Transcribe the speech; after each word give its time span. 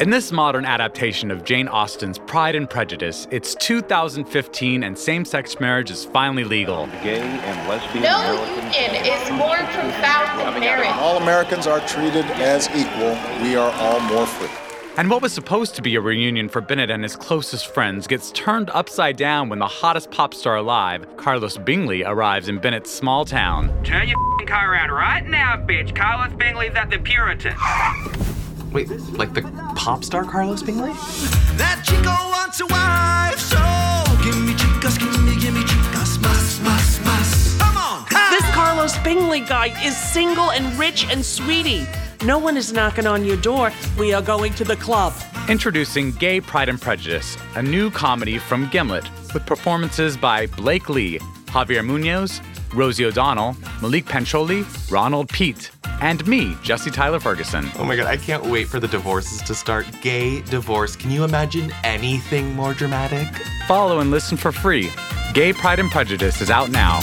In 0.00 0.10
this 0.10 0.32
modern 0.32 0.64
adaptation 0.64 1.30
of 1.30 1.44
Jane 1.44 1.68
Austen's 1.68 2.18
Pride 2.18 2.54
and 2.54 2.68
Prejudice, 2.68 3.28
it's 3.30 3.54
2015 3.56 4.82
and 4.82 4.98
same 4.98 5.24
sex 5.24 5.60
marriage 5.60 5.90
is 5.90 6.04
finally 6.06 6.44
legal. 6.44 6.86
Gay 7.02 7.20
and 7.20 7.68
lesbian 7.68 8.04
No 8.04 8.18
Americans. 8.20 8.76
union 8.76 9.04
is 9.04 9.30
more 9.32 9.56
profound 9.56 10.40
than 10.40 10.60
marriage. 10.60 10.88
All 10.94 11.18
Americans 11.18 11.66
are 11.66 11.80
treated 11.80 12.24
as 12.40 12.68
equal. 12.70 13.16
We 13.42 13.56
are 13.56 13.70
all 13.72 14.00
more 14.00 14.26
free. 14.26 14.48
And 14.96 15.10
what 15.10 15.22
was 15.22 15.32
supposed 15.32 15.74
to 15.76 15.82
be 15.82 15.94
a 15.96 16.00
reunion 16.00 16.48
for 16.48 16.60
Bennet 16.60 16.90
and 16.90 17.02
his 17.02 17.14
closest 17.14 17.72
friends 17.72 18.06
gets 18.06 18.32
turned 18.32 18.70
upside 18.70 19.16
down 19.16 19.48
when 19.48 19.58
the 19.58 19.66
hottest 19.68 20.10
pop 20.10 20.34
star 20.34 20.56
alive, 20.56 21.06
Carlos 21.16 21.58
Bingley, 21.58 22.04
arrives 22.04 22.48
in 22.48 22.58
Bennet's 22.58 22.90
small 22.90 23.24
town. 23.24 23.68
Turn 23.84 24.08
your 24.08 24.18
f***ing 24.18 24.46
car 24.46 24.72
around 24.72 24.90
right 24.90 25.26
now, 25.26 25.56
bitch. 25.56 25.94
Carlos 25.94 26.32
Bingley's 26.38 26.74
at 26.74 26.90
the 26.90 26.98
Puritan. 26.98 27.54
Wait, 28.88 29.18
like 29.18 29.34
the 29.34 29.42
pop 29.76 30.02
star 30.02 30.24
Carlos 30.24 30.62
Bingley? 30.62 30.92
That 31.56 31.82
chico 31.84 32.16
wants 32.30 32.60
a 32.60 32.66
wife, 32.66 33.38
so 33.38 34.24
give 34.24 34.40
me 34.40 34.54
chicas, 34.54 34.98
give 34.98 35.22
me, 35.22 35.38
give 35.38 35.52
me 35.52 35.60
chicas, 35.60 36.20
mas, 36.22 36.60
mas, 36.62 37.00
mas. 37.04 37.58
Come 37.58 37.76
on! 37.76 38.06
This 38.30 38.44
Carlos 38.52 38.96
Bingley 39.00 39.40
guy 39.40 39.66
is 39.84 39.94
single 39.94 40.50
and 40.52 40.78
rich 40.78 41.06
and 41.10 41.22
sweetie. 41.22 41.86
No 42.24 42.38
one 42.38 42.56
is 42.56 42.72
knocking 42.72 43.06
on 43.06 43.22
your 43.22 43.36
door. 43.36 43.70
We 43.98 44.14
are 44.14 44.22
going 44.22 44.54
to 44.54 44.64
the 44.64 44.76
club. 44.76 45.12
Introducing 45.50 46.12
Gay 46.12 46.40
Pride 46.40 46.70
and 46.70 46.80
Prejudice, 46.80 47.36
a 47.56 47.62
new 47.62 47.90
comedy 47.90 48.38
from 48.38 48.68
Gimlet, 48.70 49.04
with 49.34 49.44
performances 49.44 50.16
by 50.16 50.46
Blake 50.46 50.88
Lee, 50.88 51.18
Javier 51.48 51.84
Munoz, 51.84 52.40
Rosie 52.72 53.04
O'Donnell, 53.04 53.56
Malik 53.82 54.06
Pancholi, 54.06 54.64
Ronald 54.90 55.28
Pete, 55.28 55.70
and 56.00 56.26
me, 56.26 56.56
Jesse 56.62 56.90
Tyler 56.90 57.20
Ferguson. 57.20 57.70
Oh 57.78 57.84
my 57.84 57.96
god, 57.96 58.06
I 58.06 58.16
can't 58.16 58.44
wait 58.46 58.68
for 58.68 58.80
the 58.80 58.88
divorces 58.88 59.42
to 59.42 59.54
start. 59.54 59.86
Gay 60.02 60.40
divorce. 60.42 60.96
Can 60.96 61.10
you 61.10 61.24
imagine 61.24 61.72
anything 61.84 62.54
more 62.54 62.74
dramatic? 62.74 63.28
Follow 63.66 64.00
and 64.00 64.10
listen 64.10 64.36
for 64.36 64.52
free. 64.52 64.90
Gay 65.34 65.52
Pride 65.52 65.78
and 65.78 65.90
Prejudice 65.90 66.40
is 66.40 66.50
out 66.50 66.70
now. 66.70 66.98